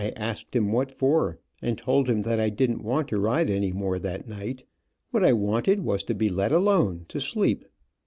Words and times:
I 0.03 0.13
asked 0.15 0.55
him 0.55 0.71
what 0.71 0.91
for, 0.91 1.37
and 1.61 1.77
told 1.77 2.09
him 2.09 2.23
that 2.23 2.39
I 2.39 2.49
didn 2.49 2.77
t 2.79 2.83
want 2.83 3.07
to 3.09 3.19
ride 3.19 3.51
any 3.51 3.71
more 3.71 3.99
that 3.99 4.27
night. 4.27 4.65
What 5.11 5.23
I 5.23 5.31
wanted 5.33 5.81
was 5.81 6.01
to 6.05 6.15
be 6.15 6.27
let 6.27 6.51
alone, 6.51 7.05
to 7.09 7.19
sleep. 7.19 7.65